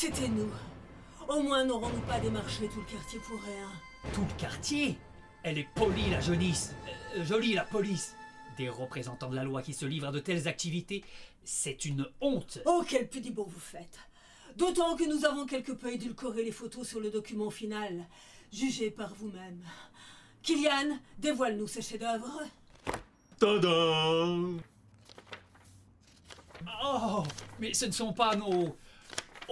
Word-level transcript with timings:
C'était 0.00 0.28
nous. 0.28 0.50
Au 1.28 1.42
moins 1.42 1.62
n'aurons-nous 1.62 2.00
pas 2.06 2.18
démarché 2.18 2.66
tout 2.68 2.80
le 2.80 2.90
quartier 2.90 3.18
pour 3.18 3.38
rien. 3.42 3.68
Tout 4.14 4.22
le 4.22 4.40
quartier? 4.40 4.96
Elle 5.42 5.58
est 5.58 5.68
polie, 5.74 6.08
la 6.08 6.22
jeunisse. 6.22 6.74
Euh, 7.18 7.22
jolie, 7.22 7.52
la 7.52 7.64
police. 7.64 8.14
Des 8.56 8.70
représentants 8.70 9.28
de 9.28 9.36
la 9.36 9.44
loi 9.44 9.60
qui 9.60 9.74
se 9.74 9.84
livrent 9.84 10.06
à 10.06 10.10
de 10.10 10.18
telles 10.18 10.48
activités, 10.48 11.04
c'est 11.44 11.84
une 11.84 12.08
honte. 12.22 12.60
Oh, 12.64 12.82
quel 12.88 13.10
pudibo 13.10 13.44
vous 13.44 13.60
faites 13.60 13.98
D'autant 14.56 14.96
que 14.96 15.04
nous 15.04 15.26
avons 15.26 15.44
quelque 15.44 15.72
peu 15.72 15.92
édulcoré 15.92 16.44
les 16.44 16.50
photos 16.50 16.88
sur 16.88 17.00
le 17.00 17.10
document 17.10 17.50
final. 17.50 18.06
Jugez 18.50 18.90
par 18.90 19.12
vous-même. 19.12 19.62
Kylian, 20.42 20.98
dévoile-nous 21.18 21.68
ce 21.68 21.82
chef-d'œuvre. 21.82 22.40
Tadam 23.38 24.62
Oh, 26.82 27.22
mais 27.58 27.74
ce 27.74 27.84
ne 27.84 27.92
sont 27.92 28.14
pas 28.14 28.34
nos... 28.34 28.74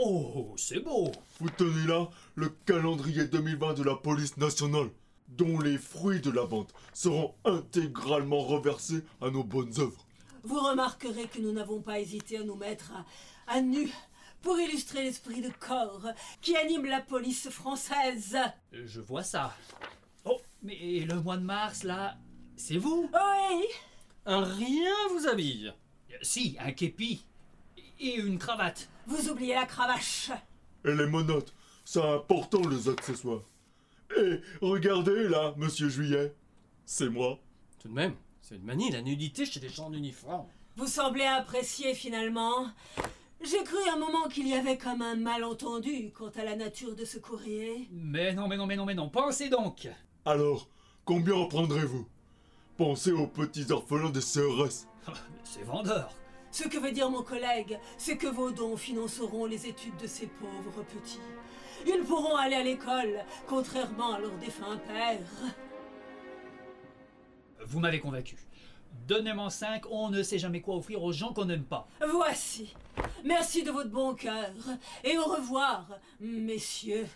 Oh, 0.00 0.54
c'est 0.56 0.80
beau. 0.80 1.10
Vous 1.40 1.50
tenez 1.50 1.86
là 1.86 2.08
le 2.34 2.48
calendrier 2.66 3.24
2020 3.26 3.74
de 3.74 3.82
la 3.82 3.94
police 3.96 4.36
nationale, 4.36 4.90
dont 5.28 5.58
les 5.58 5.78
fruits 5.78 6.20
de 6.20 6.30
la 6.30 6.44
vente 6.44 6.72
seront 6.92 7.34
intégralement 7.44 8.40
reversés 8.42 9.02
à 9.20 9.30
nos 9.30 9.44
bonnes 9.44 9.72
œuvres. 9.78 10.06
Vous 10.44 10.60
remarquerez 10.60 11.26
que 11.26 11.40
nous 11.40 11.52
n'avons 11.52 11.80
pas 11.80 11.98
hésité 11.98 12.38
à 12.38 12.44
nous 12.44 12.54
mettre 12.54 12.92
à, 12.92 13.04
à 13.56 13.60
nu 13.60 13.90
pour 14.40 14.58
illustrer 14.60 15.02
l'esprit 15.02 15.40
de 15.40 15.50
corps 15.58 16.06
qui 16.40 16.56
anime 16.56 16.86
la 16.86 17.00
police 17.00 17.48
française. 17.50 18.36
Je 18.72 19.00
vois 19.00 19.24
ça. 19.24 19.52
Oh, 20.24 20.40
mais 20.62 21.00
le 21.00 21.20
mois 21.20 21.36
de 21.36 21.42
mars, 21.44 21.82
là, 21.82 22.16
c'est 22.56 22.76
vous? 22.78 23.10
Oui, 23.12 23.64
Un 24.26 24.44
rien 24.44 24.92
vous 25.10 25.26
habille? 25.26 25.72
Euh, 26.12 26.16
Si, 26.22 26.56
un 26.60 26.70
képi. 26.72 27.24
Et 28.00 28.14
une 28.14 28.38
cravate. 28.38 28.88
vous 29.06 29.28
oubliez 29.28 29.54
la 29.54 29.66
cravache. 29.66 30.30
Et 30.84 30.94
les 30.94 31.06
menottes, 31.06 31.52
c'est 31.84 32.02
important 32.02 32.60
les 32.68 32.88
accessoires. 32.88 33.42
Et 34.16 34.40
regardez 34.60 35.28
là, 35.28 35.52
monsieur 35.56 35.88
Juillet, 35.88 36.32
c'est 36.86 37.08
moi. 37.08 37.38
Tout 37.80 37.88
de 37.88 37.94
même, 37.94 38.14
c'est 38.40 38.56
une 38.56 38.62
manie 38.62 38.90
la 38.90 39.02
nudité 39.02 39.44
chez 39.44 39.60
les 39.60 39.68
gens 39.68 39.86
en 39.86 39.92
uniforme. 39.92 40.46
Vous 40.76 40.86
semblez 40.86 41.24
apprécier 41.24 41.94
finalement. 41.94 42.68
J'ai 43.40 43.62
cru 43.64 43.76
un 43.92 43.98
moment 43.98 44.28
qu'il 44.28 44.48
y 44.48 44.54
avait 44.54 44.78
comme 44.78 45.02
un 45.02 45.16
malentendu 45.16 46.10
quant 46.12 46.30
à 46.36 46.44
la 46.44 46.56
nature 46.56 46.94
de 46.94 47.04
ce 47.04 47.18
courrier. 47.18 47.88
Mais 47.92 48.32
non, 48.32 48.48
mais 48.48 48.56
non, 48.56 48.66
mais 48.66 48.76
non, 48.76 48.84
mais 48.84 48.94
non. 48.94 49.08
Pensez 49.08 49.48
donc. 49.48 49.88
Alors, 50.24 50.68
combien 51.04 51.34
en 51.34 51.46
prendrez-vous? 51.46 52.06
Pensez 52.76 53.12
aux 53.12 53.26
petits 53.26 53.70
orphelins 53.70 54.10
des 54.10 54.20
CRS. 54.20 54.86
C'est 55.44 55.64
vendeur. 55.64 56.12
Ce 56.50 56.66
que 56.66 56.78
veut 56.78 56.92
dire 56.92 57.10
mon 57.10 57.22
collègue, 57.22 57.78
c'est 57.98 58.16
que 58.16 58.26
vos 58.26 58.50
dons 58.50 58.76
financeront 58.76 59.46
les 59.46 59.66
études 59.66 59.96
de 59.96 60.06
ces 60.06 60.26
pauvres 60.26 60.82
petits. 60.84 61.20
Ils 61.86 62.02
pourront 62.04 62.36
aller 62.36 62.56
à 62.56 62.62
l'école, 62.64 63.24
contrairement 63.46 64.14
à 64.14 64.18
leur 64.18 64.32
défunt 64.38 64.78
père. 64.78 65.20
Vous 67.66 67.80
m'avez 67.80 68.00
convaincu. 68.00 68.36
Donnez-moi 69.06 69.50
5, 69.50 69.84
on 69.90 70.10
ne 70.10 70.22
sait 70.22 70.38
jamais 70.38 70.60
quoi 70.60 70.76
offrir 70.76 71.02
aux 71.02 71.12
gens 71.12 71.32
qu'on 71.32 71.44
n'aime 71.44 71.64
pas. 71.64 71.88
Voici. 72.10 72.74
Merci 73.24 73.62
de 73.62 73.70
votre 73.70 73.90
bon 73.90 74.14
cœur. 74.14 74.50
Et 75.04 75.16
au 75.18 75.24
revoir, 75.24 75.86
messieurs. 76.20 77.06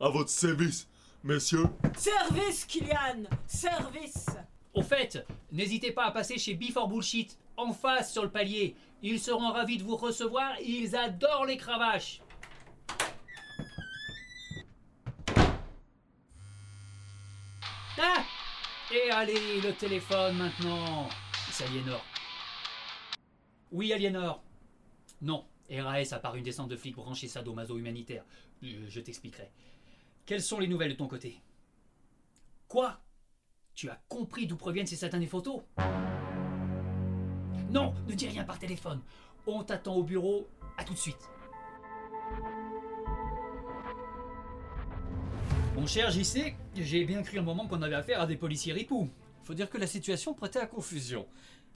À 0.00 0.08
votre 0.08 0.30
service, 0.30 0.88
messieurs. 1.22 1.66
Service, 1.96 2.64
Kylian 2.64 3.24
Service 3.46 4.26
Au 4.74 4.82
fait, 4.82 5.24
n'hésitez 5.50 5.92
pas 5.92 6.04
à 6.04 6.10
passer 6.10 6.38
chez 6.38 6.54
Before 6.54 6.88
Bullshit, 6.88 7.38
en 7.56 7.72
face 7.72 8.12
sur 8.12 8.22
le 8.22 8.30
palier. 8.30 8.76
Ils 9.02 9.20
seront 9.20 9.50
ravis 9.50 9.78
de 9.78 9.82
vous 9.82 9.96
recevoir, 9.96 10.52
ils 10.60 10.94
adorent 10.94 11.46
les 11.46 11.56
cravaches. 11.56 12.22
Ah 17.98 18.24
Et 18.92 19.10
allez, 19.10 19.60
le 19.60 19.72
téléphone 19.72 20.36
maintenant. 20.36 21.08
C'est 21.50 21.64
Aliénor. 21.64 22.04
Oui, 23.70 23.92
Aliénor. 23.92 24.42
Non, 25.20 25.44
RAS 25.70 26.12
a 26.12 26.18
par 26.18 26.36
une 26.36 26.44
descente 26.44 26.68
de 26.68 26.76
flics 26.76 26.96
branchés 26.96 27.28
sadomaso 27.28 27.78
humanitaire. 27.78 28.24
Euh, 28.62 28.86
je 28.88 29.00
t'expliquerai. 29.00 29.50
Quelles 30.26 30.42
sont 30.42 30.58
les 30.58 30.68
nouvelles 30.68 30.92
de 30.92 30.96
ton 30.96 31.08
côté? 31.08 31.40
Quoi? 32.68 33.00
Tu 33.74 33.88
as 33.88 34.00
compris 34.08 34.46
d'où 34.46 34.56
proviennent 34.56 34.86
ces 34.86 34.96
satanées 34.96 35.26
photos? 35.26 35.62
Non, 37.72 37.94
ne 38.06 38.14
dis 38.14 38.28
rien 38.28 38.44
par 38.44 38.58
téléphone. 38.58 39.00
On 39.46 39.62
t'attend 39.64 39.94
au 39.94 40.02
bureau. 40.02 40.46
À 40.76 40.84
tout 40.84 40.92
de 40.92 40.98
suite. 40.98 41.30
Mon 45.74 45.86
cher 45.86 46.10
JC, 46.10 46.54
j'ai 46.76 47.04
bien 47.04 47.22
cru 47.22 47.38
un 47.38 47.42
moment 47.42 47.66
qu'on 47.66 47.80
avait 47.80 47.94
affaire 47.94 48.20
à 48.20 48.26
des 48.26 48.36
policiers 48.36 48.74
ripoux. 48.74 49.08
Faut 49.44 49.54
dire 49.54 49.70
que 49.70 49.78
la 49.78 49.86
situation 49.86 50.34
prêtait 50.34 50.58
à 50.58 50.66
confusion. 50.66 51.26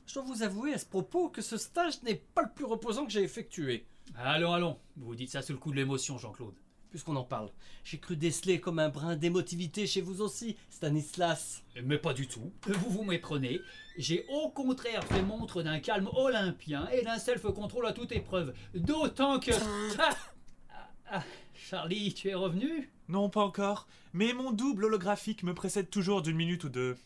Je 0.07 0.15
dois 0.15 0.23
vous 0.23 0.43
avouer 0.43 0.75
à 0.75 0.79
ce 0.79 0.85
propos 0.85 1.31
que 1.31 1.41
ce 1.41 1.57
stage 1.57 2.03
n'est 2.03 2.15
pas 2.15 2.43
le 2.43 2.51
plus 2.55 2.67
reposant 2.67 3.07
que 3.07 3.13
j'ai 3.13 3.23
effectué. 3.23 3.87
Allons, 4.17 4.53
allons. 4.53 4.79
Vous 4.97 5.15
dites 5.15 5.31
ça 5.31 5.41
sous 5.41 5.53
le 5.53 5.59
coup 5.59 5.71
de 5.71 5.77
l'émotion, 5.77 6.19
Jean-Claude. 6.19 6.55
Puisqu'on 6.91 7.17
en 7.17 7.25
parle, 7.25 7.51
j'ai 7.85 7.99
cru 7.99 8.17
déceler 8.17 8.61
comme 8.61 8.79
un 8.79 8.89
brin 8.89 9.17
d'émotivité 9.17 9.87
chez 9.87 10.01
vous 10.01 10.23
aussi, 10.23 10.57
Stanislas. 10.71 11.63
Mais 11.85 11.99
pas 11.99 12.15
du 12.15 12.27
tout. 12.27 12.53
Vous 12.67 12.91
vous 12.91 13.05
méprenez. 13.05 13.61
J'ai 13.99 14.25
au 14.29 14.49
contraire 14.51 15.05
fait 15.05 15.23
montre 15.23 15.63
d'un 15.63 15.81
calme 15.81 16.09
olympien 16.15 16.89
et 16.91 17.03
d'un 17.03 17.19
self-control 17.19 17.87
à 17.87 17.93
toute 17.93 18.13
épreuve. 18.13 18.55
D'autant 18.75 19.41
que... 19.41 19.53
Ah 19.99 20.11
Ah, 21.09 21.19
ah, 21.19 21.25
Charlie, 21.55 22.13
tu 22.13 22.29
es 22.29 22.35
revenu? 22.35 22.91
Non, 23.09 23.31
pas 23.31 23.43
encore. 23.43 23.87
Mais 24.13 24.33
mon 24.33 24.51
double 24.53 24.87
holographique 24.87 25.43
me 25.43 25.55
précède 25.55 25.91
toujours 25.91 26.23
d'une 26.23 26.37
minute 26.37 26.65
ou 26.65 26.69
deux. 26.69 26.97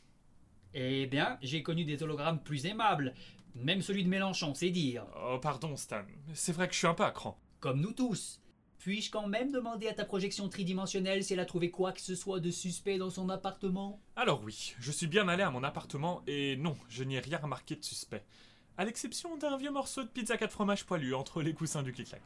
Eh 0.74 1.06
bien, 1.06 1.38
j'ai 1.42 1.62
connu 1.62 1.84
des 1.84 2.02
hologrammes 2.02 2.42
plus 2.42 2.66
aimables. 2.66 3.14
Même 3.54 3.82
celui 3.82 4.04
de 4.04 4.08
Mélenchon, 4.08 4.54
c'est 4.54 4.70
dire. 4.70 5.04
Oh, 5.22 5.38
pardon, 5.38 5.76
Stan. 5.76 6.04
C'est 6.34 6.52
vrai 6.52 6.68
que 6.68 6.74
je 6.74 6.78
suis 6.78 6.86
un 6.86 6.94
peu 6.94 7.04
à 7.04 7.10
cran. 7.10 7.38
Comme 7.58 7.80
nous 7.80 7.92
tous. 7.92 8.41
Puis-je 8.80 9.10
quand 9.10 9.28
même 9.28 9.52
demander 9.52 9.88
à 9.88 9.92
ta 9.92 10.06
projection 10.06 10.48
tridimensionnelle 10.48 11.22
si 11.22 11.34
elle 11.34 11.41
a 11.41 11.44
trouvé 11.44 11.70
quoi 11.70 11.92
que 11.92 12.00
ce 12.00 12.14
soit 12.14 12.41
de 12.41 12.50
suspect 12.50 12.96
dans 12.96 13.10
son 13.10 13.28
appartement? 13.28 14.00
Alors 14.16 14.42
oui, 14.42 14.74
je 14.80 14.91
suis 14.91 15.06
bien 15.06 15.28
allé 15.28 15.42
à 15.42 15.50
mon 15.50 15.62
appartement 15.62 16.22
et 16.26 16.56
non, 16.56 16.74
je 16.88 17.04
n'y 17.04 17.16
ai 17.16 17.20
rien 17.20 17.36
remarqué 17.36 17.76
de 17.76 17.84
suspect. 17.84 18.24
À 18.78 18.86
l'exception 18.86 19.36
d'un 19.36 19.58
vieux 19.58 19.70
morceau 19.70 20.02
de 20.02 20.08
pizza 20.08 20.38
4 20.38 20.50
fromages 20.50 20.86
poilu 20.86 21.14
entre 21.14 21.42
les 21.42 21.52
coussins 21.52 21.82
du 21.82 21.92
clic-clac. 21.92 22.22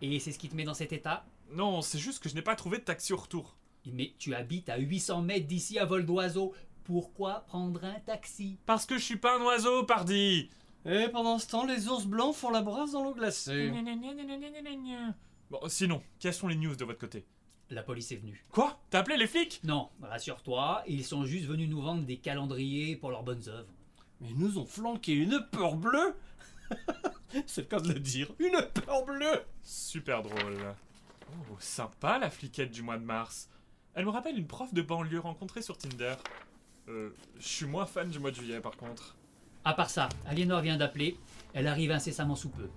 Et 0.00 0.18
c'est 0.18 0.32
ce 0.32 0.38
qui 0.38 0.48
te 0.48 0.56
met 0.56 0.64
dans 0.64 0.72
cet 0.72 0.94
état? 0.94 1.26
Non, 1.52 1.82
c'est 1.82 1.98
juste 1.98 2.22
que 2.22 2.30
je 2.30 2.34
n'ai 2.34 2.42
pas 2.42 2.56
trouvé 2.56 2.78
de 2.78 2.84
taxi 2.84 3.12
au 3.12 3.18
retour. 3.18 3.58
Mais 3.84 4.14
tu 4.18 4.34
habites 4.34 4.70
à 4.70 4.78
800 4.78 5.20
mètres 5.20 5.46
d'ici 5.46 5.78
à 5.78 5.84
vol 5.84 6.06
d'oiseau. 6.06 6.54
Pourquoi 6.84 7.40
prendre 7.40 7.84
un 7.84 8.00
taxi? 8.00 8.56
Parce 8.64 8.86
que 8.86 8.96
je 8.96 9.04
suis 9.04 9.18
pas 9.18 9.38
un 9.38 9.42
oiseau, 9.42 9.84
pardi 9.84 10.48
Et 10.86 11.08
pendant 11.08 11.38
ce 11.38 11.48
temps, 11.48 11.66
les 11.66 11.86
ours 11.88 12.06
blancs 12.06 12.34
font 12.34 12.48
la 12.48 12.62
brasse 12.62 12.92
dans 12.92 13.04
l'eau 13.04 13.12
glacée. 13.12 13.70
Bon, 15.50 15.60
sinon, 15.68 16.02
quelles 16.18 16.34
sont 16.34 16.48
les 16.48 16.56
news 16.56 16.76
de 16.76 16.84
votre 16.84 16.98
côté? 16.98 17.24
La 17.70 17.82
police 17.82 18.12
est 18.12 18.16
venue. 18.16 18.44
Quoi? 18.50 18.80
T'as 18.90 19.00
appelé 19.00 19.16
les 19.16 19.26
flics? 19.26 19.60
Non, 19.64 19.88
rassure-toi, 20.02 20.82
ils 20.86 21.04
sont 21.04 21.24
juste 21.24 21.46
venus 21.46 21.68
nous 21.68 21.80
vendre 21.80 22.04
des 22.04 22.18
calendriers 22.18 22.96
pour 22.96 23.10
leurs 23.10 23.22
bonnes 23.22 23.48
œuvres. 23.48 23.68
Mais 24.20 24.28
ils 24.28 24.38
nous 24.38 24.58
ont 24.58 24.66
flanqué 24.66 25.12
une 25.12 25.46
peur 25.50 25.76
bleue 25.76 26.14
C'est 27.46 27.62
le 27.62 27.66
cas 27.66 27.80
de 27.80 27.92
le 27.92 28.00
dire, 28.00 28.30
une 28.38 28.60
peur 28.74 29.04
bleue 29.04 29.42
Super 29.62 30.22
drôle. 30.22 30.74
Oh, 31.30 31.56
sympa 31.58 32.18
la 32.18 32.30
fliquette 32.30 32.70
du 32.70 32.82
mois 32.82 32.98
de 32.98 33.04
mars. 33.04 33.48
Elle 33.94 34.04
me 34.04 34.10
rappelle 34.10 34.38
une 34.38 34.46
prof 34.46 34.72
de 34.72 34.82
banlieue 34.82 35.20
rencontrée 35.20 35.62
sur 35.62 35.76
Tinder. 35.76 36.14
Euh, 36.88 37.10
je 37.38 37.48
suis 37.48 37.66
moins 37.66 37.86
fan 37.86 38.08
du 38.08 38.18
mois 38.18 38.30
de 38.30 38.36
juillet 38.36 38.60
par 38.60 38.76
contre. 38.76 39.16
À 39.64 39.74
part 39.74 39.90
ça, 39.90 40.08
Aliénor 40.26 40.60
vient 40.60 40.76
d'appeler. 40.76 41.18
Elle 41.52 41.66
arrive 41.66 41.90
incessamment 41.90 42.36
sous 42.36 42.50
peu. 42.50 42.68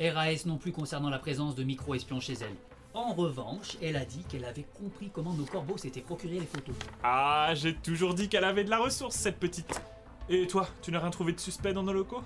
RAS 0.00 0.46
non 0.46 0.56
plus 0.56 0.72
concernant 0.72 1.10
la 1.10 1.18
présence 1.18 1.54
de 1.54 1.62
micro-espions 1.62 2.20
chez 2.20 2.32
elle. 2.34 2.56
En 2.94 3.12
revanche, 3.12 3.76
elle 3.82 3.96
a 3.96 4.04
dit 4.04 4.24
qu'elle 4.28 4.44
avait 4.44 4.66
compris 4.76 5.10
comment 5.12 5.34
nos 5.34 5.44
corbeaux 5.44 5.76
s'étaient 5.76 6.00
procuré 6.00 6.40
les 6.40 6.46
photos. 6.46 6.74
Ah, 7.04 7.50
j'ai 7.54 7.74
toujours 7.74 8.14
dit 8.14 8.28
qu'elle 8.28 8.44
avait 8.44 8.64
de 8.64 8.70
la 8.70 8.78
ressource, 8.78 9.14
cette 9.14 9.38
petite. 9.38 9.80
Et 10.28 10.46
toi, 10.46 10.66
tu 10.82 10.90
n'as 10.90 11.00
rien 11.00 11.10
trouvé 11.10 11.32
de 11.32 11.40
suspect 11.40 11.72
dans 11.72 11.82
nos 11.82 11.92
locaux? 11.92 12.22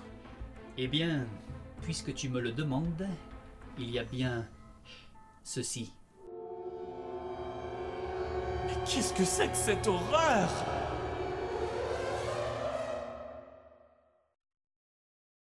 Eh 0.79 0.89
bien, 0.89 1.27
puisque 1.83 2.15
tu 2.15 2.29
me 2.29 2.41
le 2.41 2.53
demandes, 2.53 3.07
il 3.79 3.91
y 3.91 3.99
a 3.99 4.05
bien 4.05 4.47
ceci. 5.43 5.93
Mais 8.67 8.75
qu'est-ce 8.87 9.13
que 9.13 9.25
c'est 9.25 9.49
que 9.49 9.57
cette 9.57 9.87
horreur? 9.87 10.49